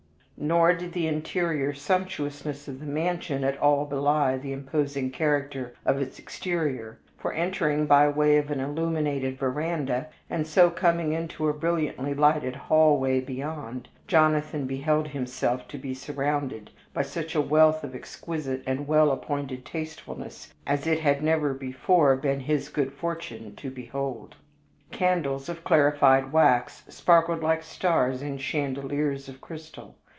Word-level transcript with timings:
Nor 0.43 0.73
did 0.73 0.93
the 0.93 1.05
interior 1.05 1.71
sumptuousness 1.71 2.67
of 2.67 2.79
the 2.79 2.87
mansion 2.87 3.43
at 3.43 3.59
all 3.59 3.85
belie 3.85 4.39
the 4.39 4.53
imposing 4.53 5.11
character 5.11 5.75
of 5.85 6.01
its 6.01 6.17
exterior, 6.17 6.97
for, 7.15 7.31
entering 7.33 7.85
by 7.85 8.09
way 8.09 8.37
of 8.37 8.49
an 8.49 8.59
illuminated 8.59 9.37
veranda, 9.37 10.07
and 10.31 10.47
so 10.47 10.71
coming 10.71 11.13
into 11.13 11.47
a 11.47 11.53
brilliantly 11.53 12.15
lighted 12.15 12.55
hallway 12.55 13.19
beyond, 13.21 13.87
Jonathan 14.07 14.65
beheld 14.65 15.09
himself 15.09 15.67
to 15.67 15.77
be 15.77 15.93
surrounded 15.93 16.71
by 16.91 17.03
such 17.03 17.35
a 17.35 17.41
wealth 17.41 17.83
of 17.83 17.93
exquisite 17.93 18.63
and 18.65 18.87
well 18.87 19.11
appointed 19.11 19.63
tastefulness 19.63 20.51
as 20.65 20.87
it 20.87 21.01
had 21.01 21.21
never 21.23 21.53
before 21.53 22.15
been 22.15 22.39
his 22.39 22.67
good 22.67 22.91
fortune 22.91 23.55
to 23.57 23.69
behold. 23.69 24.35
Candles 24.89 25.49
of 25.49 25.63
clarified 25.63 26.31
wax 26.33 26.81
sparkled 26.89 27.43
like 27.43 27.61
stars 27.61 28.23
in 28.23 28.39
chandeliers 28.39 29.29
of 29.29 29.39
crystal. 29.39 29.97